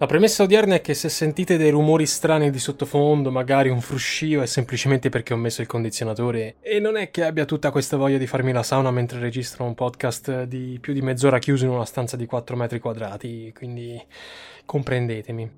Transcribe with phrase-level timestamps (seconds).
[0.00, 4.42] La premessa odierna è che se sentite dei rumori strani di sottofondo, magari un fruscio,
[4.42, 8.16] è semplicemente perché ho messo il condizionatore e non è che abbia tutta questa voglia
[8.16, 11.84] di farmi la sauna mentre registro un podcast di più di mezz'ora chiuso in una
[11.84, 14.00] stanza di 4 metri quadrati, quindi
[14.64, 15.50] comprendetemi.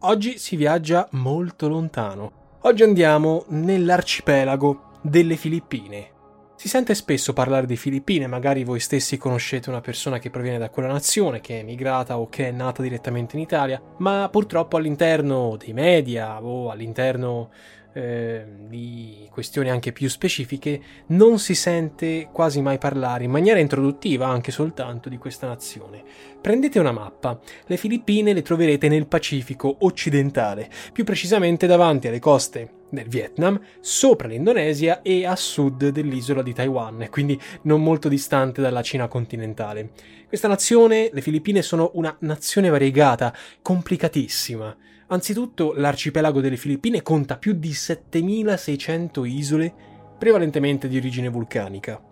[0.00, 2.58] Oggi si viaggia molto lontano.
[2.64, 6.10] Oggi andiamo nell'arcipelago delle Filippine,
[6.56, 10.70] si sente spesso parlare di Filippine, magari voi stessi conoscete una persona che proviene da
[10.70, 15.56] quella nazione, che è emigrata o che è nata direttamente in Italia, ma purtroppo all'interno
[15.58, 17.50] dei media o all'interno
[17.96, 24.26] eh, di questioni anche più specifiche non si sente quasi mai parlare in maniera introduttiva
[24.26, 26.02] anche soltanto di questa nazione.
[26.38, 32.70] Prendete una mappa, le Filippine le troverete nel Pacifico occidentale, più precisamente davanti alle coste
[32.90, 38.82] del Vietnam, sopra l'Indonesia e a sud dell'isola di Taiwan, quindi non molto distante dalla
[38.82, 39.90] Cina continentale.
[40.28, 44.76] Questa nazione, le Filippine, sono una nazione variegata, complicatissima.
[45.08, 49.72] Anzitutto l'arcipelago delle Filippine conta più di 7600 isole,
[50.18, 52.02] prevalentemente di origine vulcanica.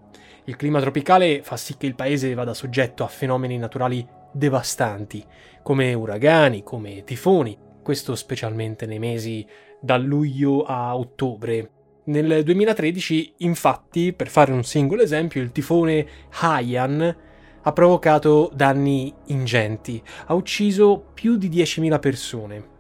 [0.44, 5.24] Il clima tropicale fa sì che il paese vada soggetto a fenomeni naturali devastanti,
[5.64, 9.44] come uragani, come tifoni, questo specialmente nei mesi
[9.80, 11.70] da luglio a ottobre.
[12.04, 17.16] Nel 2013, infatti, per fare un singolo esempio, il tifone Haiyan
[17.62, 22.73] ha provocato danni ingenti, ha ucciso più di 10.000 persone.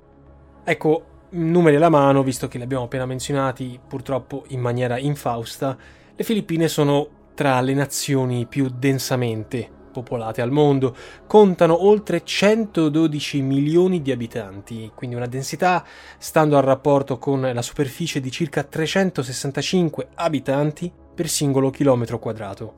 [0.66, 5.76] Ecco, numeri alla mano, visto che li abbiamo appena menzionati, purtroppo in maniera infausta,
[6.16, 14.00] le Filippine sono tra le nazioni più densamente popolate al mondo, contano oltre 112 milioni
[14.00, 15.84] di abitanti, quindi una densità
[16.18, 22.74] stando al rapporto con la superficie di circa 365 abitanti per singolo chilometro quadrato.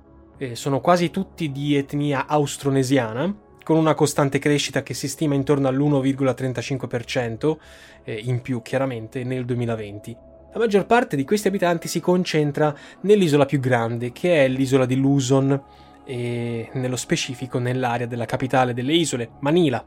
[0.52, 3.34] Sono quasi tutti di etnia austronesiana,
[3.66, 7.58] con una costante crescita che si stima intorno all'1,35%,
[8.04, 10.16] eh, in più chiaramente nel 2020.
[10.52, 14.94] La maggior parte di questi abitanti si concentra nell'isola più grande, che è l'isola di
[14.94, 15.60] Luzon,
[16.04, 19.84] e nello specifico nell'area della capitale delle isole, Manila.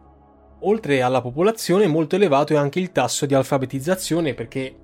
[0.63, 4.75] Oltre alla popolazione molto elevato è anche il tasso di alfabetizzazione perché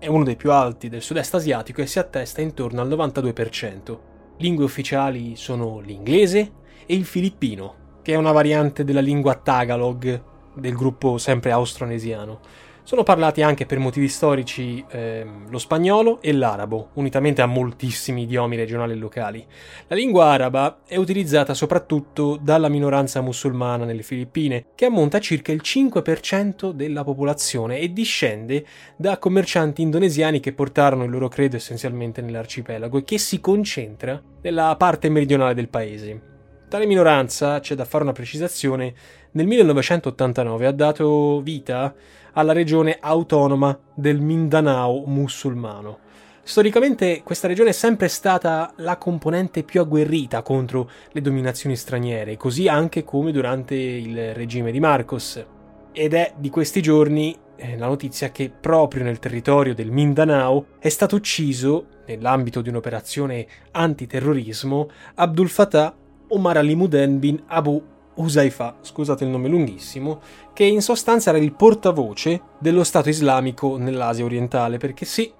[0.00, 3.98] è uno dei più alti del sud-est asiatico e si attesta intorno al 92%.
[4.38, 6.50] Lingue ufficiali sono l'inglese
[6.84, 10.22] e il filippino, che è una variante della lingua Tagalog
[10.54, 12.40] del gruppo sempre austronesiano.
[12.82, 18.56] Sono parlati anche per motivi storici eh, lo spagnolo e l'arabo, unitamente a moltissimi idiomi
[18.56, 19.46] regionali e locali.
[19.86, 25.52] La lingua araba è utilizzata soprattutto dalla minoranza musulmana nelle Filippine, che ammonta a circa
[25.52, 32.22] il 5% della popolazione e discende da commercianti indonesiani che portarono il loro credo essenzialmente
[32.22, 36.39] nell'arcipelago e che si concentra nella parte meridionale del paese.
[36.70, 38.94] Tale minoranza, c'è da fare una precisazione,
[39.32, 41.92] nel 1989 ha dato vita
[42.34, 45.98] alla regione autonoma del Mindanao musulmano.
[46.44, 52.68] Storicamente questa regione è sempre stata la componente più agguerrita contro le dominazioni straniere, così
[52.68, 55.44] anche come durante il regime di Marcos.
[55.90, 60.88] Ed è di questi giorni eh, la notizia che proprio nel territorio del Mindanao è
[60.88, 65.96] stato ucciso, nell'ambito di un'operazione antiterrorismo, Abdul Fattah
[66.32, 67.82] Omar Ali-Muden bin Abu
[68.14, 70.20] Usaifa, scusate il nome lunghissimo,
[70.52, 75.32] che in sostanza era il portavoce dello Stato islamico nell'Asia orientale, perché sì,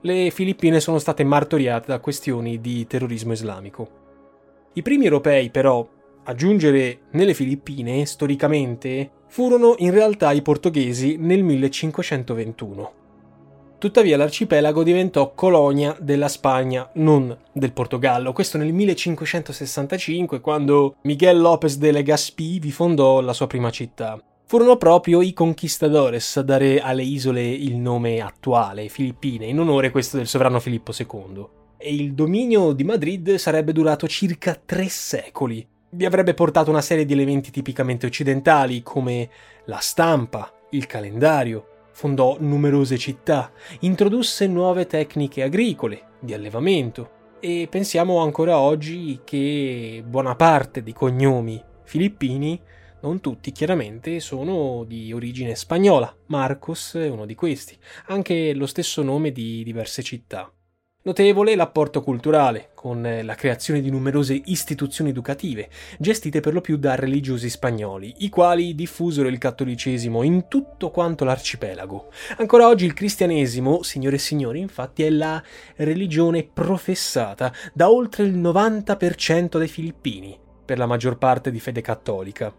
[0.00, 4.00] le Filippine sono state martoriate da questioni di terrorismo islamico.
[4.72, 5.86] I primi europei, però,
[6.24, 13.01] a giungere nelle Filippine, storicamente, furono in realtà i portoghesi nel 1521.
[13.82, 18.32] Tuttavia l'arcipelago diventò colonia della Spagna, non del Portogallo.
[18.32, 24.22] Questo nel 1565, quando Miguel López de Legazpi vi fondò la sua prima città.
[24.46, 30.16] furono proprio i conquistadores a dare alle isole il nome attuale, Filippine, in onore questo
[30.16, 31.44] del sovrano Filippo II.
[31.76, 35.66] E il dominio di Madrid sarebbe durato circa tre secoli.
[35.90, 39.28] Vi avrebbe portato una serie di elementi tipicamente occidentali, come
[39.64, 41.71] la stampa, il calendario,
[42.02, 43.52] fondò numerose città,
[43.82, 51.62] introdusse nuove tecniche agricole, di allevamento, e pensiamo ancora oggi che buona parte dei cognomi
[51.84, 52.60] filippini
[53.02, 59.04] non tutti chiaramente sono di origine spagnola, Marcos è uno di questi, anche lo stesso
[59.04, 60.52] nome di diverse città.
[61.04, 65.68] Notevole l'apporto culturale, con la creazione di numerose istituzioni educative,
[65.98, 71.24] gestite per lo più da religiosi spagnoli, i quali diffusero il cattolicesimo in tutto quanto
[71.24, 72.12] l'arcipelago.
[72.36, 75.42] Ancora oggi il cristianesimo, signore e signori, infatti è la
[75.74, 82.54] religione professata da oltre il 90% dei filippini, per la maggior parte di fede cattolica.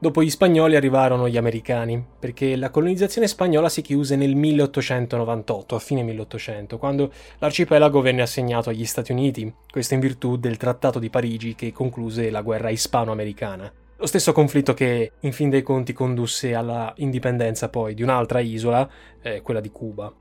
[0.00, 5.78] Dopo gli spagnoli arrivarono gli americani, perché la colonizzazione spagnola si chiuse nel 1898, a
[5.80, 11.10] fine 1800, quando l'arcipelago venne assegnato agli Stati Uniti, questo in virtù del Trattato di
[11.10, 13.72] Parigi che concluse la guerra ispano-americana.
[13.96, 18.88] Lo stesso conflitto che, in fin dei conti, condusse alla indipendenza poi di un'altra isola,
[19.20, 20.14] eh, quella di Cuba.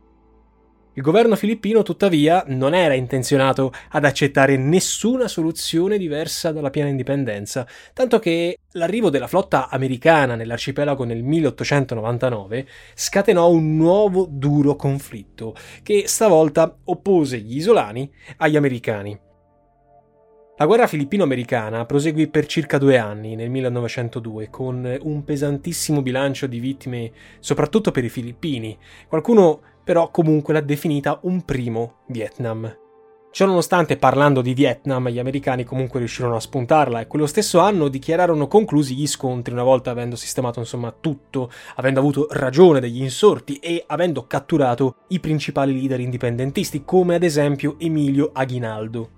[0.98, 7.68] Il governo filippino, tuttavia, non era intenzionato ad accettare nessuna soluzione diversa dalla piena indipendenza,
[7.94, 15.54] tanto che l'arrivo della flotta americana nell'arcipelago nel 1899 scatenò un nuovo duro conflitto,
[15.84, 19.20] che stavolta oppose gli isolani agli americani.
[20.58, 26.60] La guerra filippino-americana proseguì per circa due anni nel 1902 con un pesantissimo bilancio di
[26.60, 28.76] vittime soprattutto per i filippini.
[29.08, 32.78] Qualcuno però comunque l'ha definita un primo Vietnam.
[33.32, 38.50] Ciononostante, parlando di Vietnam, gli americani comunque riuscirono a spuntarla e quello stesso anno dichiararono
[38.50, 43.82] conclusi gli scontri una volta avendo sistemato insomma tutto, avendo avuto ragione degli insorti e
[43.88, 49.10] avendo catturato i principali leader indipendentisti come ad esempio Emilio Aguinaldo.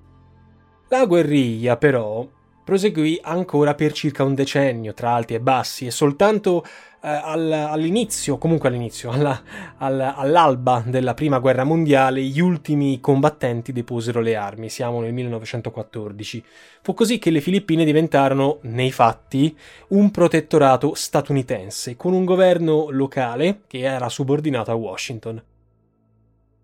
[0.89, 2.27] La guerriglia, però,
[2.63, 6.63] proseguì ancora per circa un decennio tra alti e bassi e soltanto
[7.01, 9.41] all'inizio, comunque all'inizio, alla,
[9.77, 16.43] alla, all'alba della prima guerra mondiale, gli ultimi combattenti deposero le armi, siamo nel 1914.
[16.81, 19.55] Fu così che le Filippine diventarono, nei fatti,
[19.89, 25.43] un protettorato statunitense, con un governo locale che era subordinato a Washington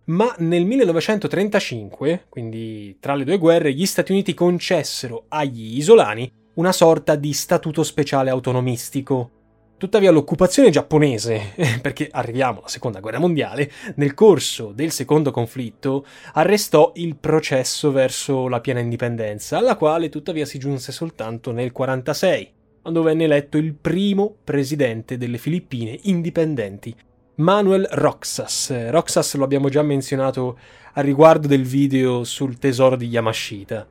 [0.06, 6.72] ma nel 1935, quindi tra le due guerre, gli Stati Uniti concessero agli isolani una
[6.72, 9.32] sorta di statuto speciale autonomistico.
[9.78, 16.94] Tuttavia l'occupazione giapponese, perché arriviamo alla seconda guerra mondiale, nel corso del secondo conflitto arrestò
[16.96, 22.52] il processo verso la piena indipendenza, alla quale tuttavia si giunse soltanto nel 1946,
[22.82, 26.96] quando venne eletto il primo presidente delle Filippine indipendenti,
[27.36, 28.90] Manuel Roxas.
[28.90, 30.58] Roxas lo abbiamo già menzionato
[30.94, 33.86] a riguardo del video sul tesoro di Yamashita.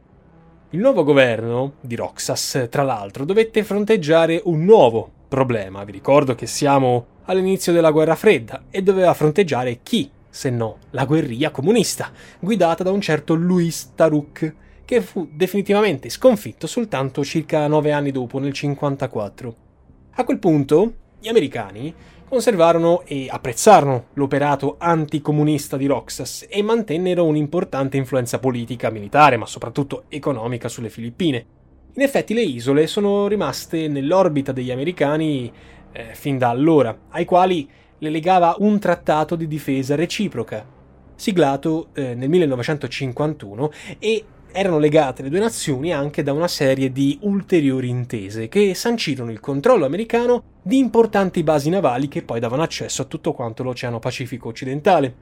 [0.74, 5.84] Il nuovo governo di Roxas, tra l'altro, dovette fronteggiare un nuovo problema.
[5.84, 11.04] Vi ricordo che siamo all'inizio della guerra fredda e doveva fronteggiare chi, se no la
[11.04, 12.10] guerriglia comunista,
[12.40, 14.54] guidata da un certo Louis Taruk,
[14.84, 19.54] che fu definitivamente sconfitto soltanto circa nove anni dopo, nel 1954.
[20.14, 21.94] A quel punto, gli americani
[22.34, 30.06] conservarono e apprezzarono l'operato anticomunista di Roxas e mantennero un'importante influenza politica, militare, ma soprattutto
[30.08, 31.46] economica sulle Filippine.
[31.92, 35.52] In effetti le isole sono rimaste nell'orbita degli americani
[35.92, 40.66] eh, fin da allora, ai quali le legava un trattato di difesa reciproca,
[41.14, 44.24] siglato eh, nel 1951 e
[44.56, 49.40] erano legate le due nazioni anche da una serie di ulteriori intese che sancirono il
[49.40, 54.48] controllo americano di importanti basi navali che poi davano accesso a tutto quanto l'Oceano Pacifico
[54.48, 55.14] occidentale.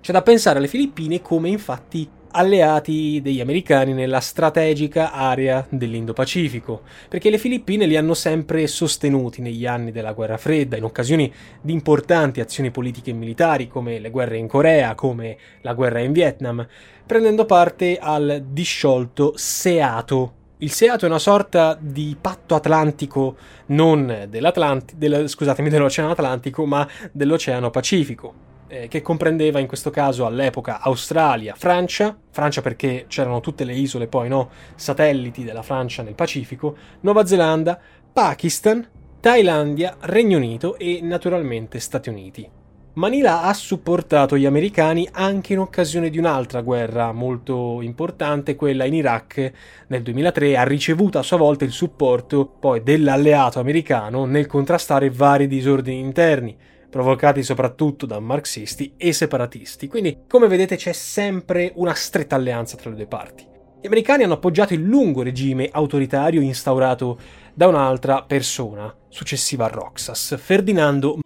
[0.00, 7.30] C'è da pensare alle Filippine come infatti alleati degli americani nella strategica area dell'Indo-Pacifico, perché
[7.30, 12.40] le Filippine li hanno sempre sostenuti negli anni della guerra fredda, in occasioni di importanti
[12.40, 16.64] azioni politiche e militari come le guerre in Corea, come la guerra in Vietnam,
[17.04, 20.34] prendendo parte al disciolto SEATO.
[20.58, 27.70] Il SEATO è una sorta di patto atlantico non del, scusatemi, dell'Oceano Atlantico, ma dell'Oceano
[27.70, 33.74] Pacifico eh, che comprendeva in questo caso all'epoca Australia, Francia, Francia perché c'erano tutte le
[33.74, 37.78] isole poi, no, satelliti della Francia nel Pacifico, Nuova Zelanda,
[38.12, 38.86] Pakistan,
[39.20, 42.50] Thailandia, Regno Unito e naturalmente Stati Uniti.
[42.98, 48.94] Manila ha supportato gli americani anche in occasione di un'altra guerra molto importante, quella in
[48.94, 49.52] Iraq
[49.86, 55.46] nel 2003, ha ricevuto a sua volta il supporto poi dell'alleato americano nel contrastare vari
[55.46, 56.56] disordini interni,
[56.90, 59.88] provocati soprattutto da marxisti e separatisti.
[59.88, 63.46] Quindi, come vedete, c'è sempre una stretta alleanza tra le due parti.
[63.80, 67.18] Gli americani hanno appoggiato il lungo regime autoritario instaurato
[67.54, 71.20] da un'altra persona, successiva a Roxas, Ferdinando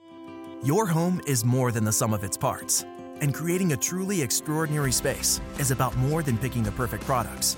[0.62, 2.86] Your home is more than the sum of its parts,
[3.20, 7.56] and creating a truly extraordinary space is about more than picking the perfect products.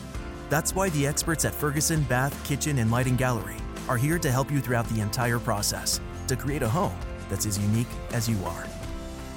[0.49, 3.56] That's why the experts at Ferguson Bath, Kitchen, and Lighting Gallery
[3.88, 6.96] are here to help you throughout the entire process to create a home
[7.35, 8.64] that's as unique as you are.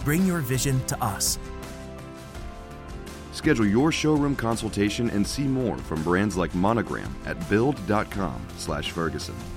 [0.03, 1.39] Bring your vision to us.
[3.31, 9.56] Schedule your showroom consultation and see more from brands like Monogram at build.com/ferguson.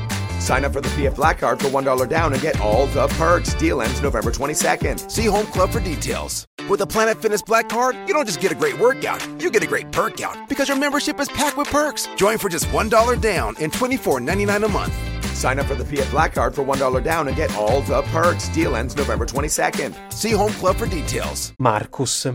[0.41, 3.53] Sign up for the PF Black Card for $1 down and get all the perks.
[3.53, 5.11] Deal ends November 22nd.
[5.11, 6.47] See Home Club for details.
[6.67, 9.61] With the Planet Fitness Black Card, you don't just get a great workout, you get
[9.61, 12.07] a great perk out because your membership is packed with perks.
[12.15, 14.93] Join for just $1 down and $24.99 a month.
[15.35, 18.49] Sign up for the PF Black Card for $1 down and get all the perks.
[18.49, 19.93] Deal ends November 22nd.
[20.11, 21.53] See Home Club for details.
[21.59, 22.27] Marcus.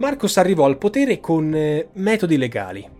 [0.00, 2.97] Marcus arrivò al potere con eh, metodi legali.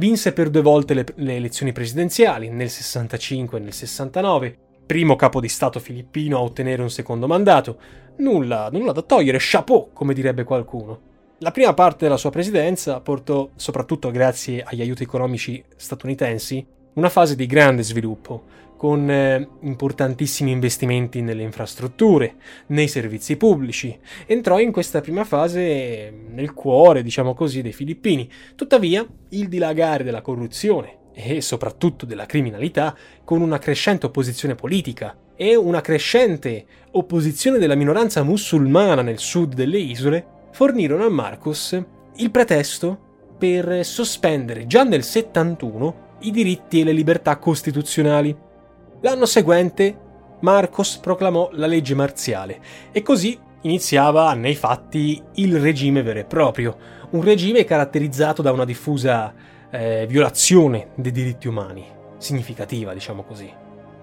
[0.00, 5.40] Vinse per due volte le, le elezioni presidenziali, nel 65 e nel 69, primo capo
[5.40, 7.78] di Stato filippino a ottenere un secondo mandato.
[8.16, 11.00] Nulla, nulla da togliere, chapeau, come direbbe qualcuno.
[11.40, 17.36] La prima parte della sua presidenza portò, soprattutto grazie agli aiuti economici statunitensi, una fase
[17.36, 18.44] di grande sviluppo,
[18.80, 22.36] con eh, importantissimi investimenti nelle infrastrutture,
[22.68, 23.94] nei servizi pubblici.
[24.24, 28.26] Entrò in questa prima fase eh, nel cuore, diciamo così, dei filippini.
[28.54, 35.54] Tuttavia, il dilagare della corruzione e soprattutto della criminalità, con una crescente opposizione politica e
[35.56, 41.78] una crescente opposizione della minoranza musulmana nel sud delle isole, fornirono a Marcos
[42.16, 42.98] il pretesto
[43.36, 48.48] per sospendere già nel 71 i diritti e le libertà costituzionali
[49.02, 49.96] L'anno seguente
[50.40, 52.60] Marcos proclamò la legge marziale
[52.92, 56.76] e così iniziava nei fatti il regime vero e proprio,
[57.10, 59.32] un regime caratterizzato da una diffusa
[59.70, 61.82] eh, violazione dei diritti umani,
[62.18, 63.50] significativa diciamo così.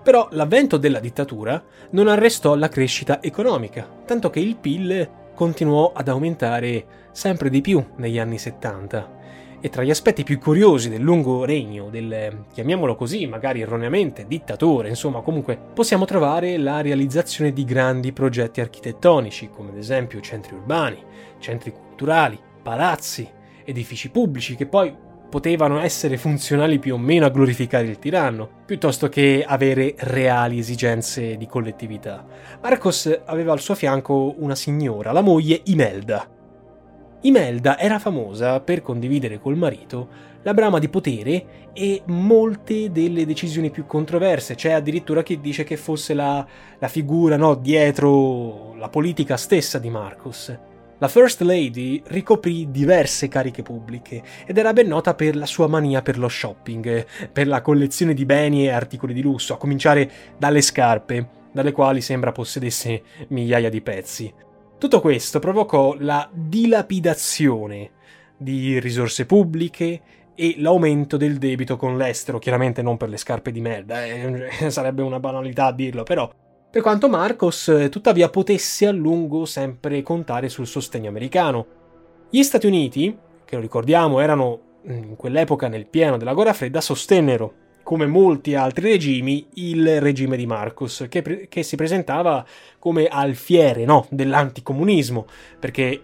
[0.02, 6.08] Però l'avvento della dittatura non arrestò la crescita economica, tanto che il PIL continuò ad
[6.08, 9.17] aumentare sempre di più negli anni 70
[9.60, 14.90] e tra gli aspetti più curiosi del lungo regno del, chiamiamolo così, magari erroneamente, dittatore,
[14.90, 21.04] insomma comunque, possiamo trovare la realizzazione di grandi progetti architettonici, come ad esempio centri urbani,
[21.40, 23.28] centri culturali, palazzi,
[23.66, 29.10] edifici pubblici che poi potevano essere funzionali più o meno a glorificare il tiranno, piuttosto
[29.10, 32.26] che avere reali esigenze di collettività.
[32.62, 36.36] Marcos aveva al suo fianco una signora, la moglie Imelda,
[37.22, 43.72] Imelda era famosa per condividere col marito la brama di potere e molte delle decisioni
[43.72, 44.56] più controverse.
[44.56, 46.46] C'è addirittura chi dice che fosse la,
[46.78, 50.58] la figura no, dietro la politica stessa di Marcus.
[51.00, 56.02] La First Lady ricoprì diverse cariche pubbliche ed era ben nota per la sua mania
[56.02, 60.62] per lo shopping, per la collezione di beni e articoli di lusso, a cominciare dalle
[60.62, 64.34] scarpe, dalle quali sembra possedesse migliaia di pezzi.
[64.78, 67.92] Tutto questo provocò la dilapidazione
[68.38, 70.02] di risorse pubbliche
[70.36, 75.02] e l'aumento del debito con l'estero, chiaramente non per le scarpe di merda, eh, sarebbe
[75.02, 76.30] una banalità dirlo, però
[76.70, 81.66] per quanto Marcos eh, tuttavia potesse a lungo sempre contare sul sostegno americano.
[82.30, 86.82] Gli Stati Uniti, che lo ricordiamo erano mm, in quell'epoca nel pieno della guerra fredda,
[86.82, 92.46] sostennero come molti altri regimi, il regime di Marcos, che, pre- che si presentava
[92.80, 95.26] come alfiere no, dell'anticomunismo,
[95.58, 96.02] perché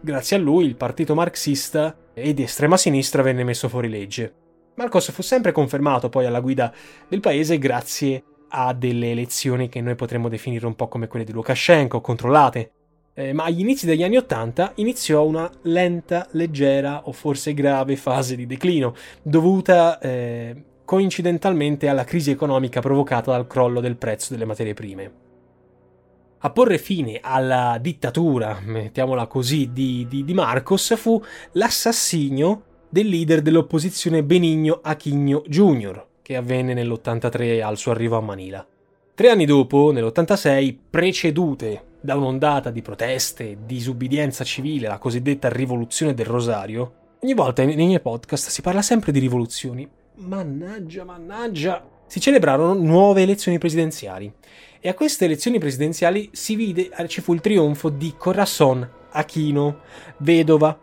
[0.00, 4.34] grazie a lui il partito marxista e di estrema sinistra venne messo fuori legge.
[4.76, 6.72] Marcos fu sempre confermato poi alla guida
[7.08, 11.32] del paese grazie a delle elezioni che noi potremmo definire un po' come quelle di
[11.32, 12.70] Lukashenko, controllate.
[13.14, 18.36] Eh, ma agli inizi degli anni Ottanta iniziò una lenta, leggera o forse grave fase
[18.36, 24.72] di declino, dovuta eh, coincidentalmente alla crisi economica provocata dal crollo del prezzo delle materie
[24.72, 25.24] prime.
[26.38, 31.20] a porre fine alla dittatura, mettiamola così, di, di, di Marcos fu
[31.52, 38.64] l'assassinio del leader dell'opposizione Benigno Aquino Jr., che avvenne nell'83 al suo arrivo a Manila.
[39.14, 46.26] Tre anni dopo, nell'86, precedute da un'ondata di proteste disubbidienza civile, la cosiddetta rivoluzione del
[46.26, 49.88] Rosario, ogni volta nei miei podcast si parla sempre di rivoluzioni.
[50.18, 51.86] Mannaggia, mannaggia!
[52.06, 54.32] Si celebrarono nuove elezioni presidenziali
[54.80, 59.80] e a queste elezioni presidenziali si vide, ci fu il trionfo di Corazon Aquino,
[60.18, 60.78] vedova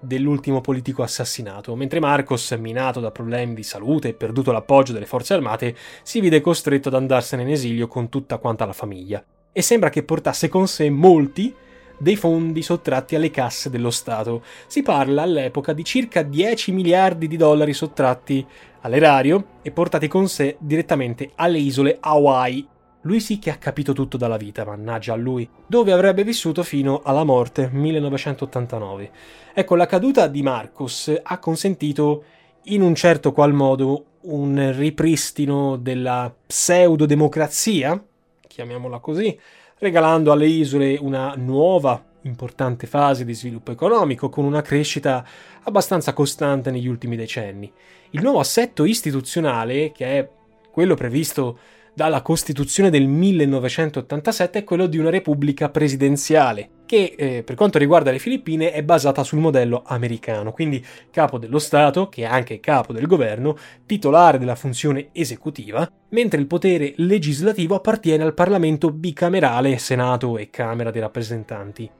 [0.00, 5.34] dell'ultimo politico assassinato, mentre Marcos, minato da problemi di salute e perduto l'appoggio delle forze
[5.34, 9.22] armate, si vide costretto ad andarsene in esilio con tutta quanta la famiglia.
[9.52, 11.54] E sembra che portasse con sé molti
[11.98, 14.42] dei fondi sottratti alle casse dello Stato.
[14.66, 18.46] Si parla all'epoca di circa 10 miliardi di dollari sottratti
[18.80, 22.68] all'erario e portati con sé direttamente alle isole Hawaii
[23.02, 27.00] lui sì che ha capito tutto dalla vita, mannaggia a lui, dove avrebbe vissuto fino
[27.04, 29.10] alla morte, 1989.
[29.54, 32.24] Ecco, la caduta di Marcus ha consentito,
[32.64, 38.04] in un certo qual modo, un ripristino della pseudo-democrazia,
[38.46, 39.38] chiamiamola così,
[39.78, 45.24] regalando alle isole una nuova importante fase di sviluppo economico con una crescita
[45.62, 47.72] abbastanza costante negli ultimi decenni.
[48.10, 50.28] Il nuovo assetto istituzionale, che è
[50.70, 51.58] quello previsto
[51.92, 58.12] dalla Costituzione del 1987 è quello di una repubblica presidenziale, che eh, per quanto riguarda
[58.12, 62.92] le Filippine è basata sul modello americano, quindi capo dello Stato, che è anche capo
[62.92, 70.38] del governo, titolare della funzione esecutiva, mentre il potere legislativo appartiene al Parlamento bicamerale, Senato
[70.38, 71.90] e Camera dei rappresentanti.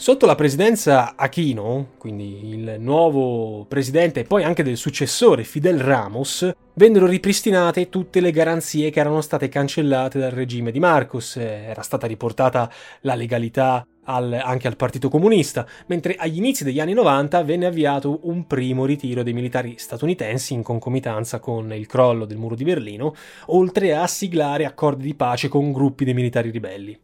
[0.00, 6.48] Sotto la presidenza Aquino, quindi il nuovo presidente e poi anche del successore Fidel Ramos,
[6.74, 11.36] vennero ripristinate tutte le garanzie che erano state cancellate dal regime di Marcos.
[11.36, 16.94] Era stata riportata la legalità al, anche al Partito Comunista, mentre agli inizi degli anni
[16.94, 22.38] 90 venne avviato un primo ritiro dei militari statunitensi in concomitanza con il crollo del
[22.38, 26.98] muro di Berlino, oltre a siglare accordi di pace con gruppi dei militari ribelli.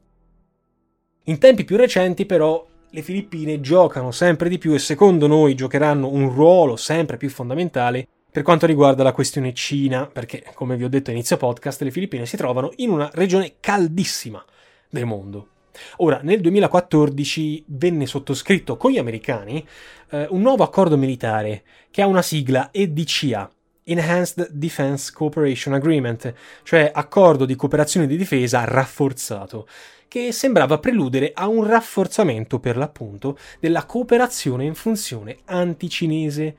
[1.24, 6.09] In tempi più recenti, però, le Filippine giocano sempre di più e secondo noi giocheranno
[6.09, 10.88] un ruolo sempre più fondamentale per quanto riguarda la questione Cina, perché come vi ho
[10.88, 14.44] detto a inizio podcast, le Filippine si trovano in una regione caldissima
[14.88, 15.48] del mondo.
[15.96, 19.66] Ora, nel 2014 venne sottoscritto con gli americani
[20.11, 23.50] eh, un nuovo accordo militare che ha una sigla EDCA,
[23.87, 29.68] Enhanced Defense Cooperation Agreement, cioè accordo di cooperazione di difesa rafforzato,
[30.09, 36.57] che sembrava preludere a un rafforzamento per l'appunto della cooperazione in funzione anticinese.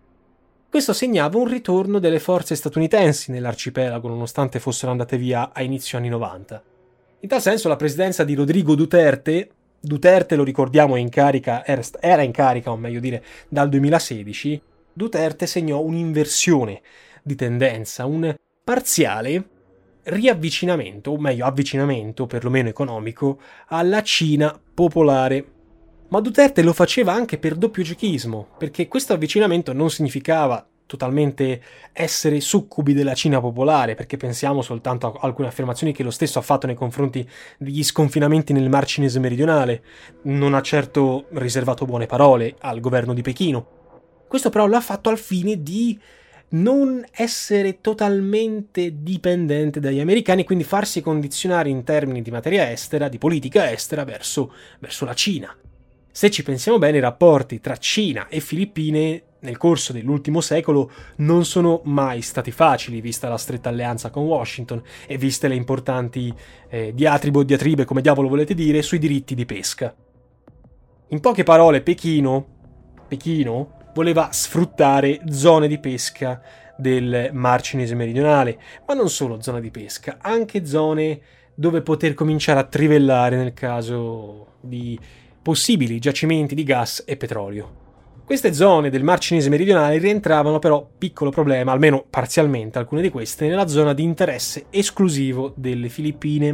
[0.70, 6.10] Questo segnava un ritorno delle forze statunitensi nell'arcipelago nonostante fossero andate via a inizio anni
[6.10, 6.64] 90.
[7.22, 12.32] In tal senso la presidenza di Rodrigo Duterte, Duterte lo ricordiamo in carica, era in
[12.32, 14.62] carica o meglio dire dal 2016,
[14.94, 16.82] Duterte segnò un'inversione
[17.26, 19.50] di tendenza, un parziale
[20.04, 25.44] riavvicinamento, o meglio avvicinamento perlomeno economico, alla Cina popolare.
[26.10, 32.40] Ma Duterte lo faceva anche per doppio gecchismo, perché questo avvicinamento non significava totalmente essere
[32.42, 36.68] succubi della Cina popolare, perché pensiamo soltanto a alcune affermazioni che lo stesso ha fatto
[36.68, 39.84] nei confronti degli sconfinamenti nel Mar Cinese meridionale.
[40.24, 43.68] Non ha certo riservato buone parole al governo di Pechino.
[44.28, 46.00] Questo però l'ha fatto al fine di
[46.50, 53.18] non essere totalmente dipendente dagli americani, quindi farsi condizionare in termini di materia estera, di
[53.18, 55.56] politica estera verso, verso la Cina.
[56.12, 61.46] Se ci pensiamo bene, i rapporti tra Cina e Filippine nel corso dell'ultimo secolo non
[61.46, 66.34] sono mai stati facili, vista la stretta alleanza con Washington e viste le importanti
[66.70, 69.94] eh, diatribe o diatribe, come diavolo volete dire, sui diritti di pesca.
[71.10, 72.46] In poche parole, Pechino,
[73.08, 76.42] Pechino voleva sfruttare zone di pesca
[76.78, 81.20] del Mar Cinese meridionale, ma non solo zone di pesca, anche zone
[81.56, 85.00] dove poter cominciare a trivellare nel caso di
[85.42, 87.84] possibili giacimenti di gas e petrolio.
[88.26, 93.48] Queste zone del Mar Cinese meridionale rientravano però, piccolo problema, almeno parzialmente alcune di queste,
[93.48, 96.50] nella zona di interesse esclusivo delle Filippine.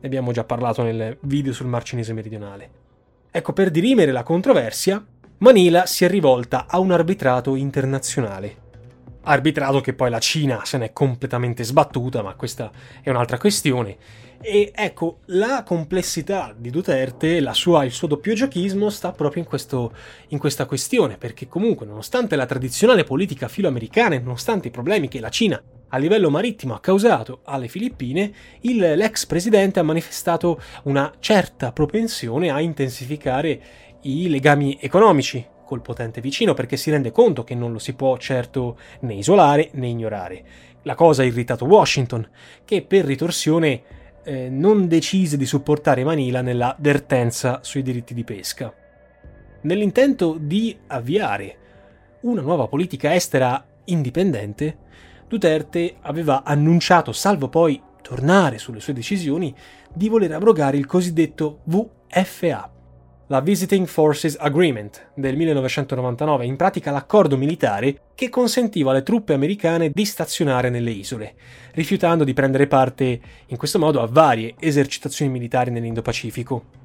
[0.00, 2.70] Ne abbiamo già parlato nel video sul Mar Cinese meridionale.
[3.30, 5.04] Ecco, per dirimere la controversia,
[5.40, 8.66] Manila si è rivolta a un arbitrato internazionale.
[9.22, 13.96] Arbitrato che poi la Cina se n'è completamente sbattuta, ma questa è un'altra questione.
[14.40, 19.92] E ecco, la complessità di Duterte, sua, il suo doppio giochismo sta proprio in, questo,
[20.28, 25.20] in questa questione, perché comunque, nonostante la tradizionale politica filoamericana e nonostante i problemi che
[25.20, 31.12] la Cina a livello marittimo ha causato alle Filippine, il, l'ex presidente ha manifestato una
[31.18, 33.60] certa propensione a intensificare
[34.02, 38.16] i legami economici col potente vicino perché si rende conto che non lo si può
[38.16, 40.44] certo né isolare né ignorare.
[40.82, 42.26] La cosa ha irritato Washington,
[42.64, 43.82] che per ritorsione
[44.24, 48.72] eh, non decise di supportare Manila nella vertenza sui diritti di pesca.
[49.62, 51.56] Nell'intento di avviare
[52.20, 54.86] una nuova politica estera indipendente,
[55.28, 59.54] Duterte aveva annunciato, salvo poi tornare sulle sue decisioni,
[59.92, 62.70] di voler abrogare il cosiddetto VFA,
[63.30, 69.90] la Visiting Forces Agreement del 1999, in pratica l'accordo militare che consentiva alle truppe americane
[69.90, 71.34] di stazionare nelle isole,
[71.72, 76.76] rifiutando di prendere parte in questo modo a varie esercitazioni militari nell'Indo-Pacifico.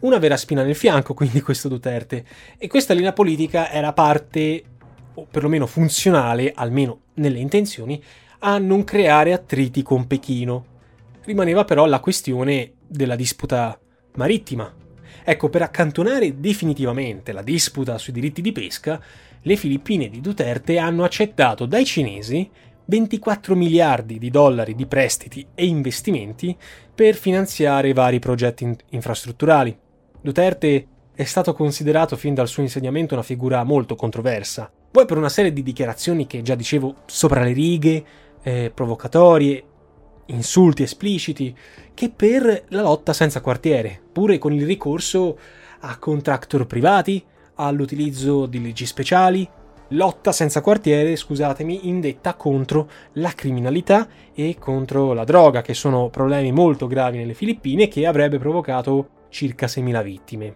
[0.00, 2.24] Una vera spina nel fianco, quindi, questo Duterte,
[2.56, 4.62] e questa linea politica era parte,
[5.14, 8.02] o perlomeno funzionale, almeno nelle intenzioni,
[8.38, 10.64] a non creare attriti con Pechino.
[11.24, 13.78] Rimaneva però la questione della disputa
[14.14, 14.80] marittima.
[15.24, 19.00] Ecco, per accantonare definitivamente la disputa sui diritti di pesca,
[19.42, 22.48] le Filippine di Duterte hanno accettato dai cinesi
[22.84, 26.56] 24 miliardi di dollari di prestiti e investimenti
[26.94, 29.76] per finanziare vari progetti in- infrastrutturali.
[30.20, 35.28] Duterte è stato considerato fin dal suo insediamento una figura molto controversa, poi per una
[35.28, 38.04] serie di dichiarazioni che già dicevo sopra le righe,
[38.42, 39.64] eh, provocatorie,
[40.26, 41.54] insulti espliciti,
[41.94, 45.38] che per la lotta senza quartiere, pure con il ricorso
[45.80, 47.22] a contractor privati,
[47.56, 49.48] all'utilizzo di leggi speciali,
[49.88, 56.52] lotta senza quartiere, scusatemi, indetta contro la criminalità e contro la droga, che sono problemi
[56.52, 60.54] molto gravi nelle Filippine che avrebbe provocato circa 6.000 vittime.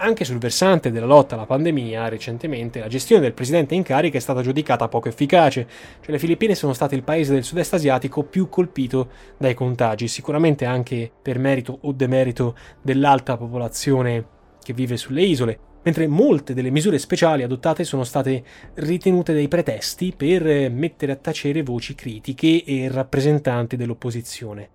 [0.00, 4.20] Anche sul versante della lotta alla pandemia, recentemente, la gestione del presidente in carica è
[4.20, 5.66] stata giudicata poco efficace,
[6.00, 10.64] cioè le Filippine sono state il paese del sud-est asiatico più colpito dai contagi, sicuramente
[10.64, 14.24] anche per merito o demerito dell'alta popolazione
[14.62, 20.14] che vive sulle isole, mentre molte delle misure speciali adottate sono state ritenute dei pretesti
[20.16, 24.70] per mettere a tacere voci critiche e rappresentanti dell'opposizione.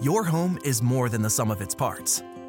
[0.00, 2.24] Your home is more than the sum of its parts.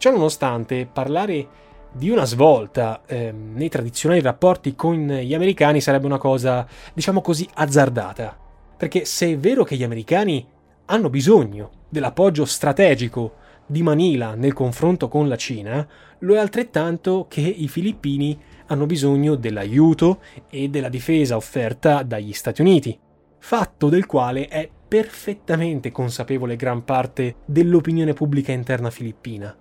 [0.00, 1.46] Ciononostante, parlare
[1.92, 7.46] di una svolta eh, nei tradizionali rapporti con gli americani sarebbe una cosa, diciamo così,
[7.52, 8.34] azzardata.
[8.78, 10.46] Perché se è vero che gli americani
[10.86, 13.34] hanno bisogno dell'appoggio strategico
[13.66, 15.86] di Manila nel confronto con la Cina,
[16.20, 22.62] lo è altrettanto che i filippini hanno bisogno dell'aiuto e della difesa offerta dagli Stati
[22.62, 22.98] Uniti,
[23.38, 29.54] fatto del quale è perfettamente consapevole gran parte dell'opinione pubblica interna filippina.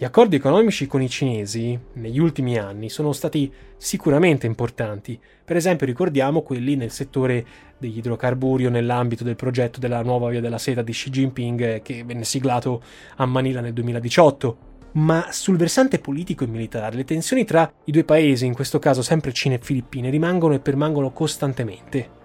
[0.00, 5.84] Gli accordi economici con i cinesi negli ultimi anni sono stati sicuramente importanti, per esempio
[5.84, 7.44] ricordiamo quelli nel settore
[7.76, 11.82] degli idrocarburi o nell'ambito del progetto della nuova via della seta di Xi Jinping eh,
[11.82, 12.82] che venne siglato
[13.16, 14.56] a Manila nel 2018.
[14.92, 19.02] Ma sul versante politico e militare le tensioni tra i due paesi, in questo caso
[19.02, 22.19] sempre Cina e Filippine, rimangono e permangono costantemente.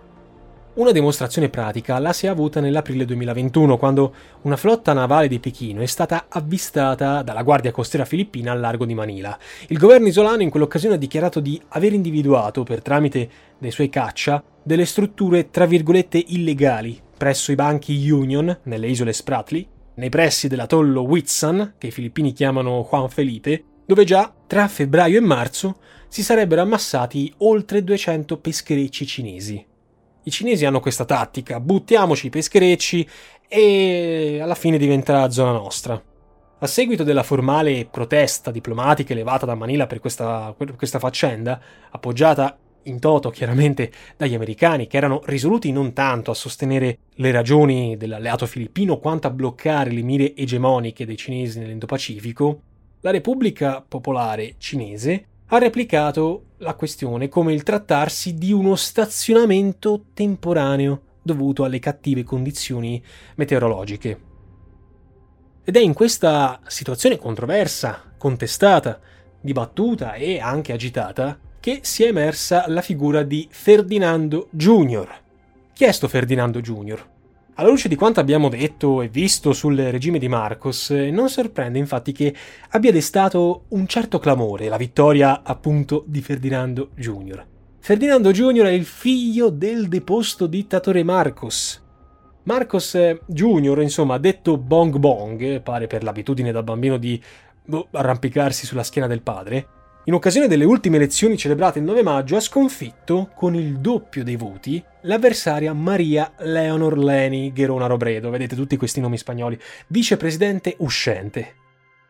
[0.76, 5.80] Una dimostrazione pratica la si è avuta nell'aprile 2021, quando una flotta navale di Pechino
[5.80, 9.40] è stata avvistata dalla Guardia Costiera filippina al largo di Manila.
[9.68, 14.44] Il governo isolano in quell'occasione ha dichiarato di aver individuato, per tramite dei suoi caccia,
[14.62, 21.04] delle strutture tra virgolette illegali presso i banchi Union, nelle isole Spratly, nei pressi dell'atollo
[21.04, 25.78] Whitsun, che i filippini chiamano Juan Felipe, dove già tra febbraio e marzo
[26.10, 29.66] si sarebbero ammassati oltre 200 pescherecci cinesi.
[30.28, 33.08] I cinesi hanno questa tattica, buttiamoci i pescherecci
[33.48, 36.02] e alla fine diventerà zona nostra.
[36.58, 41.62] A seguito della formale protesta diplomatica elevata da Manila per questa, per questa faccenda,
[41.92, 47.96] appoggiata in toto chiaramente dagli americani, che erano risoluti non tanto a sostenere le ragioni
[47.96, 52.62] dell'alleato filippino quanto a bloccare le mire egemoniche dei cinesi nell'Indo-Pacifico,
[53.02, 61.02] la Repubblica Popolare Cinese ha replicato la questione come il trattarsi di uno stazionamento temporaneo
[61.22, 63.02] dovuto alle cattive condizioni
[63.36, 64.20] meteorologiche.
[65.64, 69.00] Ed è in questa situazione controversa, contestata,
[69.42, 75.24] dibattuta e anche agitata che si è emersa la figura di Ferdinando Junior.
[75.74, 77.14] Chi è sto Ferdinando Junior?
[77.58, 82.12] Alla luce di quanto abbiamo detto e visto sul regime di Marcos, non sorprende infatti
[82.12, 82.36] che
[82.72, 87.46] abbia destato un certo clamore la vittoria appunto di Ferdinando Jr.
[87.80, 88.66] Ferdinando Jr.
[88.66, 91.82] è il figlio del deposto dittatore Marcos.
[92.44, 97.22] Marcos Jr., insomma, detto Bong Bong, pare per l'abitudine da bambino di
[97.64, 99.68] boh, arrampicarsi sulla schiena del padre,
[100.08, 104.36] in occasione delle ultime elezioni celebrate il 9 maggio ha sconfitto, con il doppio dei
[104.36, 111.56] voti, l'avversaria Maria Leonor Leni Gherona Robredo, vedete tutti questi nomi spagnoli, vicepresidente uscente.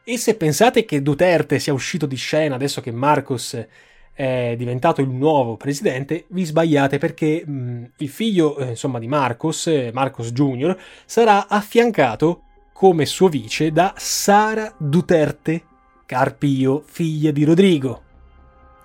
[0.04, 3.66] E se pensate che Duterte sia uscito di scena adesso che Marcos
[4.12, 9.68] è diventato il nuovo presidente, vi sbagliate perché mh, il figlio eh, insomma, di Marcos,
[9.94, 12.42] Marcos Jr., sarà affiancato
[12.74, 15.64] come suo vice da Sara Duterte
[16.06, 18.02] Carpio, figlia di Rodrigo.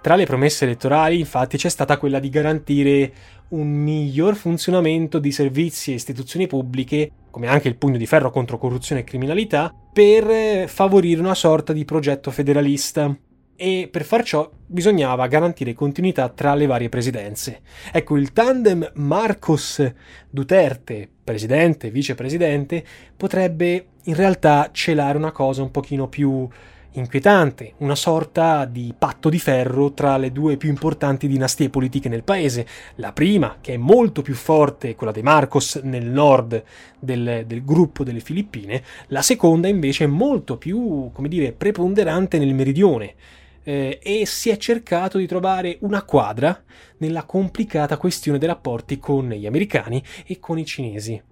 [0.01, 3.13] Tra le promesse elettorali, infatti, c'è stata quella di garantire
[3.49, 8.57] un miglior funzionamento di servizi e istituzioni pubbliche, come anche il pugno di ferro contro
[8.57, 13.15] corruzione e criminalità, per favorire una sorta di progetto federalista.
[13.55, 17.61] E per far ciò bisognava garantire continuità tra le varie presidenze.
[17.93, 19.85] Ecco, il tandem Marcos
[20.31, 22.83] Duterte, presidente e vicepresidente,
[23.15, 26.49] potrebbe in realtà celare una cosa un pochino più
[26.93, 32.25] inquietante, una sorta di patto di ferro tra le due più importanti dinastie politiche nel
[32.25, 32.67] paese.
[32.97, 36.63] La prima, che è molto più forte, quella dei Marcos nel nord
[36.99, 42.55] del, del gruppo delle Filippine, la seconda invece è molto più, come dire, preponderante nel
[42.55, 43.15] meridione.
[43.63, 46.63] Eh, e si è cercato di trovare una quadra
[46.99, 51.23] nella complicata questione dei rapporti con gli americani e con i cinesi.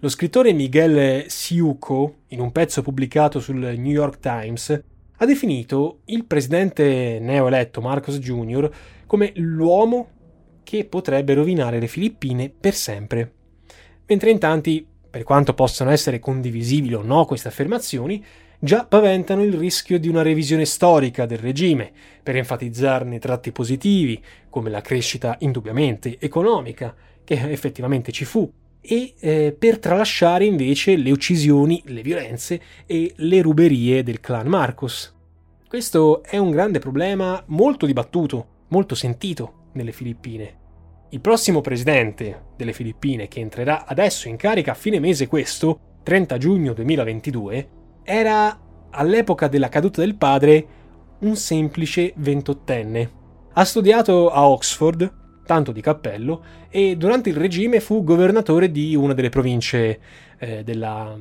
[0.00, 4.82] Lo scrittore Miguel Siuco, in un pezzo pubblicato sul New York Times,
[5.16, 8.70] ha definito il presidente neoeletto Marcos Jr.
[9.06, 10.08] come l'uomo
[10.64, 13.32] che potrebbe rovinare le Filippine per sempre.
[14.04, 18.22] Mentre in tanti, per quanto possano essere condivisibili o no queste affermazioni,
[18.58, 21.90] già paventano il rischio di una revisione storica del regime,
[22.22, 28.52] per enfatizzarne tratti positivi, come la crescita indubbiamente economica, che effettivamente ci fu,
[28.86, 35.14] e eh, per tralasciare invece le uccisioni, le violenze e le ruberie del clan Marcos.
[35.68, 40.64] Questo è un grande problema molto dibattuto, molto sentito nelle Filippine.
[41.10, 46.38] Il prossimo presidente delle Filippine, che entrerà adesso in carica a fine mese questo, 30
[46.38, 47.68] giugno 2022,
[48.04, 50.66] era all'epoca della caduta del padre
[51.20, 53.10] un semplice ventottenne.
[53.52, 59.14] Ha studiato a Oxford, tanto di cappello, e durante il regime fu governatore di una
[59.14, 60.00] delle province
[60.38, 61.16] eh, della,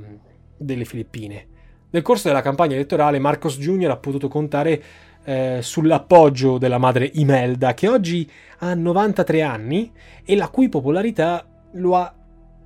[0.57, 1.47] delle Filippine.
[1.91, 3.91] Nel corso della campagna elettorale Marcos Jr.
[3.91, 4.83] ha potuto contare
[5.23, 9.91] eh, sull'appoggio della madre Imelda, che oggi ha 93 anni
[10.25, 12.13] e la cui popolarità lo ha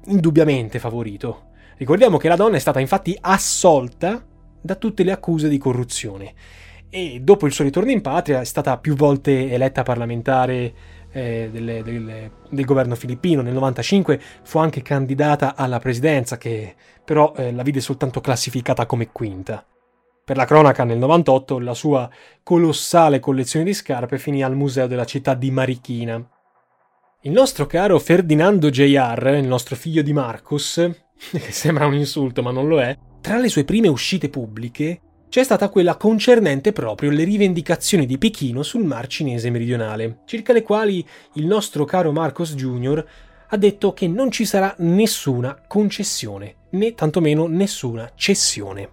[0.06, 1.50] indubbiamente favorito.
[1.78, 4.26] Ricordiamo che la donna è stata infatti assolta
[4.62, 6.34] da tutte le accuse di corruzione
[6.90, 10.74] e dopo il suo ritorno in patria è stata più volte eletta parlamentare
[11.12, 13.42] eh, delle, delle, del governo filippino.
[13.42, 19.12] Nel 95 fu anche candidata alla presidenza, che però eh, la vide soltanto classificata come
[19.12, 19.66] quinta.
[20.24, 22.10] Per la cronaca, nel 98 la sua
[22.44, 26.24] colossale collezione di scarpe finì al museo della città di Marichina.
[27.22, 30.88] Il nostro caro Ferdinando J.R., il nostro figlio di Marcus,
[31.32, 35.44] che sembra un insulto ma non lo è, tra le sue prime uscite pubbliche c'è
[35.44, 41.06] stata quella concernente proprio le rivendicazioni di Pechino sul Mar Cinese meridionale, circa le quali
[41.34, 43.06] il nostro caro Marcos Jr.
[43.50, 48.90] ha detto che non ci sarà nessuna concessione, né tantomeno nessuna cessione.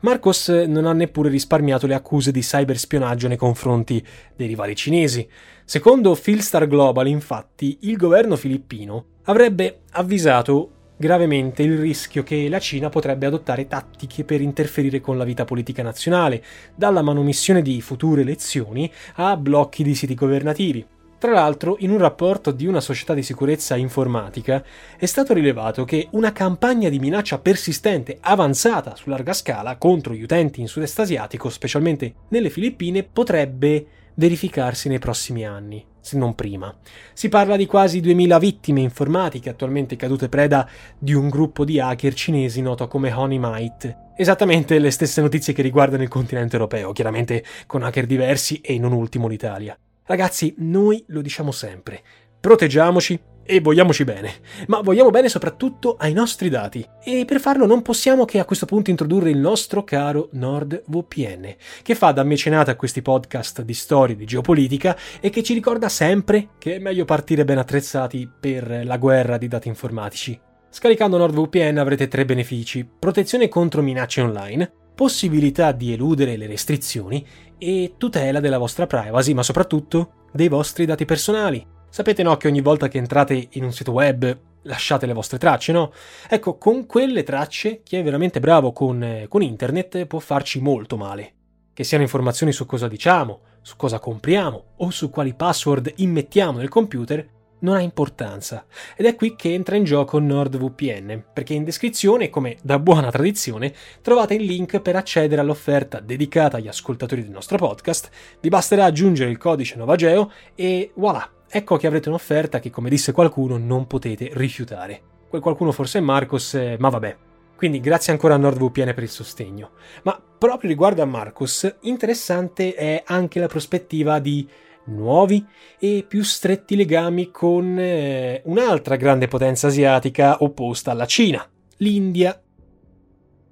[0.00, 4.04] Marcos non ha neppure risparmiato le accuse di cyberspionaggio nei confronti
[4.36, 5.26] dei rivali cinesi.
[5.64, 12.88] Secondo Philstar Global, infatti, il governo filippino avrebbe avvisato gravemente il rischio che la Cina
[12.88, 16.44] potrebbe adottare tattiche per interferire con la vita politica nazionale,
[16.76, 20.86] dalla manomissione di future elezioni a blocchi di siti governativi.
[21.18, 24.62] Tra l'altro, in un rapporto di una società di sicurezza informatica
[24.96, 30.22] è stato rilevato che una campagna di minaccia persistente avanzata su larga scala contro gli
[30.22, 36.74] utenti in sud-est asiatico, specialmente nelle Filippine, potrebbe verificarsi nei prossimi anni, se non prima.
[37.14, 42.12] Si parla di quasi 2000 vittime informatiche attualmente cadute preda di un gruppo di hacker
[42.12, 43.96] cinesi noto come Honey Might.
[44.16, 48.92] Esattamente le stesse notizie che riguardano il continente europeo, chiaramente con hacker diversi e non
[48.92, 49.78] ultimo l'Italia.
[50.04, 52.02] Ragazzi, noi lo diciamo sempre,
[52.38, 54.34] proteggiamoci E vogliamoci bene,
[54.68, 56.86] ma vogliamo bene soprattutto ai nostri dati.
[57.02, 61.94] E per farlo non possiamo che a questo punto introdurre il nostro caro NordVPN, che
[61.96, 66.50] fa da mecenate a questi podcast di storia di geopolitica e che ci ricorda sempre
[66.58, 70.38] che è meglio partire ben attrezzati per la guerra di dati informatici.
[70.70, 77.26] Scaricando NordVPN avrete tre benefici: protezione contro minacce online, possibilità di eludere le restrizioni
[77.58, 81.71] e tutela della vostra privacy, ma soprattutto dei vostri dati personali.
[81.92, 85.72] Sapete no che ogni volta che entrate in un sito web lasciate le vostre tracce,
[85.72, 85.92] no?
[86.26, 90.96] Ecco, con quelle tracce chi è veramente bravo con, eh, con internet può farci molto
[90.96, 91.34] male.
[91.74, 96.70] Che siano informazioni su cosa diciamo, su cosa compriamo o su quali password immettiamo nel
[96.70, 97.28] computer,
[97.58, 98.64] non ha importanza.
[98.96, 103.70] Ed è qui che entra in gioco NordVPN, perché in descrizione, come da buona tradizione,
[104.00, 108.08] trovate il link per accedere all'offerta dedicata agli ascoltatori del nostro podcast.
[108.40, 113.12] Vi basterà aggiungere il codice Novageo e voilà, ecco che avrete un'offerta che, come disse
[113.12, 115.02] qualcuno, non potete rifiutare.
[115.28, 117.16] Quel qualcuno forse è Marcos, eh, ma vabbè.
[117.54, 119.72] Quindi grazie ancora a NordVPN per il sostegno.
[120.02, 124.48] Ma proprio riguardo a Marcos, interessante è anche la prospettiva di
[124.86, 125.46] nuovi
[125.78, 132.40] e più stretti legami con eh, un'altra grande potenza asiatica opposta alla Cina, l'India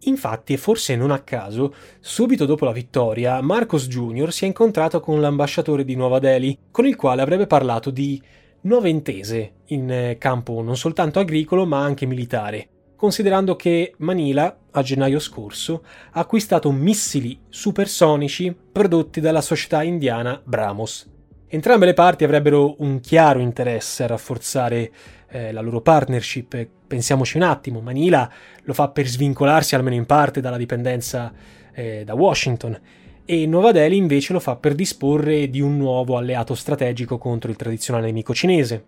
[0.05, 4.33] Infatti, e forse non a caso, subito dopo la vittoria, Marcos Jr.
[4.33, 8.23] si è incontrato con l'ambasciatore di Nuova Delhi, con il quale avrebbe parlato di
[8.63, 14.83] nuove intese in eh, campo non soltanto agricolo ma anche militare, considerando che Manila, a
[14.83, 21.09] gennaio scorso, ha acquistato missili supersonici prodotti dalla società indiana Brahmos.
[21.47, 24.93] Entrambe le parti avrebbero un chiaro interesse a rafforzare
[25.29, 26.69] eh, la loro partnership.
[26.91, 28.29] Pensiamoci un attimo, Manila
[28.65, 31.33] lo fa per svincolarsi almeno in parte dalla dipendenza
[31.73, 32.77] eh, da Washington
[33.25, 37.57] e Nuova Delhi invece lo fa per disporre di un nuovo alleato strategico contro il
[37.57, 38.85] tradizionale nemico cinese.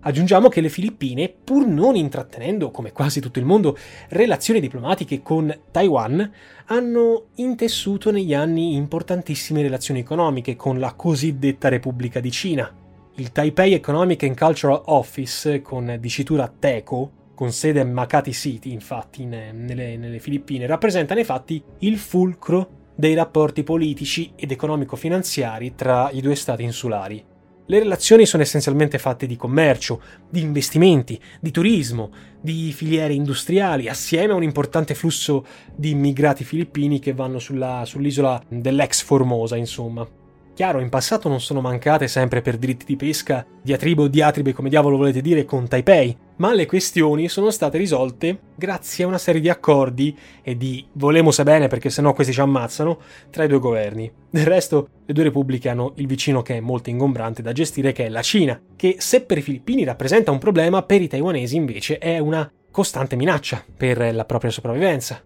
[0.00, 3.76] Aggiungiamo che le Filippine, pur non intrattenendo, come quasi tutto il mondo,
[4.08, 6.32] relazioni diplomatiche con Taiwan,
[6.68, 12.74] hanno intessuto negli anni importantissime relazioni economiche con la cosiddetta Repubblica di Cina.
[13.16, 19.22] Il Taipei Economic and Cultural Office, con dicitura TECO, con sede a Makati City, infatti,
[19.22, 26.08] in, nelle, nelle Filippine, rappresenta nei fatti il fulcro dei rapporti politici ed economico-finanziari tra
[26.12, 27.20] i due stati insulari.
[27.66, 30.00] Le relazioni sono essenzialmente fatte di commercio,
[30.30, 37.00] di investimenti, di turismo, di filiere industriali, assieme a un importante flusso di immigrati filippini
[37.00, 40.06] che vanno sulla, sull'isola dell'ex Formosa, insomma.
[40.54, 44.68] Chiaro, in passato non sono mancate sempre per diritti di pesca, diatribe o diatribe come
[44.68, 49.40] diavolo volete dire con Taipei, ma le questioni sono state risolte grazie a una serie
[49.40, 52.98] di accordi e di volemo bene perché sennò questi ci ammazzano
[53.30, 54.10] tra i due governi.
[54.28, 58.06] Del resto, le due repubbliche hanno il vicino che è molto ingombrante da gestire che
[58.06, 61.98] è la Cina, che se per i filippini rappresenta un problema, per i taiwanesi invece
[61.98, 65.22] è una costante minaccia per la propria sopravvivenza.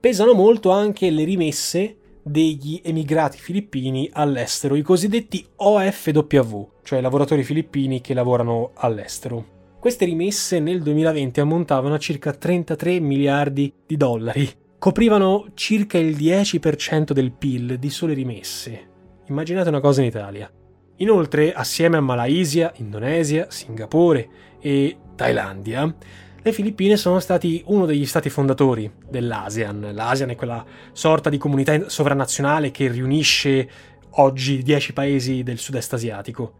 [0.00, 8.00] Pesano molto anche le rimesse degli emigrati filippini all'estero, i cosiddetti OFW, cioè lavoratori filippini
[8.00, 9.57] che lavorano all'estero.
[9.80, 17.12] Queste rimesse nel 2020 ammontavano a circa 33 miliardi di dollari, coprivano circa il 10%
[17.12, 18.88] del PIL di sole rimesse.
[19.28, 20.50] Immaginate una cosa in Italia.
[20.96, 24.28] Inoltre, assieme a Malaysia, Indonesia, Singapore
[24.60, 25.94] e Thailandia,
[26.42, 29.90] le Filippine sono stati uno degli stati fondatori dell'ASEAN.
[29.92, 33.70] L'ASEAN è quella sorta di comunità sovranazionale che riunisce
[34.10, 36.52] oggi 10 paesi del sud-est asiatico.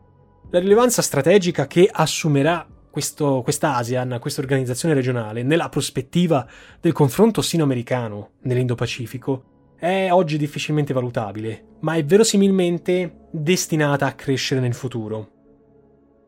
[0.51, 2.65] La rilevanza strategica che assumerà
[2.99, 6.45] questo, questa ASEAN, questa organizzazione regionale, nella prospettiva
[6.81, 14.75] del confronto sino-americano nell'Indo-Pacifico, è oggi difficilmente valutabile, ma è verosimilmente destinata a crescere nel
[14.75, 15.31] futuro.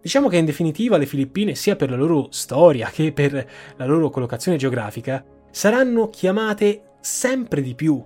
[0.01, 4.09] Diciamo che in definitiva le Filippine, sia per la loro storia che per la loro
[4.09, 8.01] collocazione geografica, saranno chiamate sempre di più.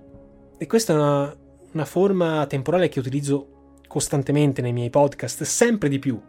[0.57, 1.37] E questa è una,
[1.73, 6.19] una forma temporale che utilizzo costantemente nei miei podcast, sempre di più,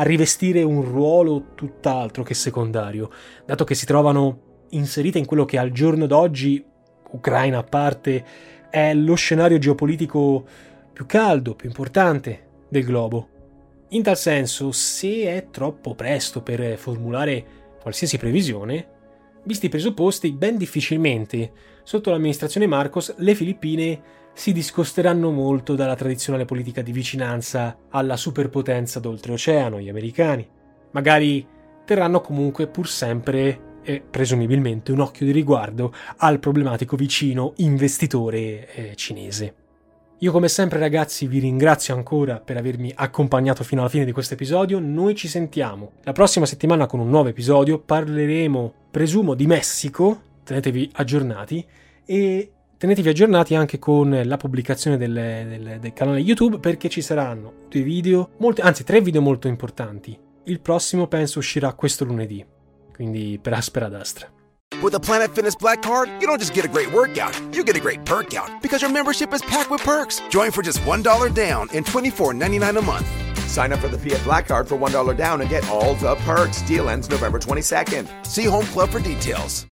[0.00, 3.10] a rivestire un ruolo tutt'altro che secondario,
[3.44, 6.64] dato che si trovano inserite in quello che al giorno d'oggi,
[7.10, 8.24] Ucraina a parte,
[8.70, 10.46] è lo scenario geopolitico
[10.90, 13.28] più caldo, più importante del globo.
[13.90, 17.44] In tal senso, se è troppo presto per formulare
[17.82, 18.88] qualsiasi previsione,
[19.44, 24.00] visti i presupposti, ben difficilmente, sotto l'amministrazione Marcos, le Filippine
[24.32, 30.48] si discosteranno molto dalla tradizionale politica di vicinanza alla superpotenza d'oltreoceano, gli americani.
[30.92, 31.46] Magari
[31.84, 38.92] terranno comunque pur sempre e presumibilmente un occhio di riguardo al problematico vicino investitore eh,
[38.94, 39.54] cinese.
[40.22, 44.34] Io come sempre ragazzi vi ringrazio ancora per avermi accompagnato fino alla fine di questo
[44.34, 50.20] episodio, noi ci sentiamo la prossima settimana con un nuovo episodio, parleremo presumo di Messico,
[50.44, 51.66] tenetevi aggiornati
[52.04, 57.66] e tenetevi aggiornati anche con la pubblicazione del, del, del canale YouTube perché ci saranno
[57.68, 60.18] due video, molti, anzi tre video molto importanti.
[60.44, 62.42] Il prossimo penso uscirà questo lunedì,
[62.94, 64.32] quindi per aspera d'astra.
[64.80, 67.76] With a Planet Fitness Black Card, you don't just get a great workout, you get
[67.76, 70.22] a great perk out because your membership is packed with perks.
[70.30, 73.06] Join for just $1 down and $24.99 a month.
[73.46, 76.62] Sign up for the Fiat Black Card for $1 down and get all the perks.
[76.62, 78.08] Deal ends November 22nd.
[78.24, 79.66] See Home Club for details.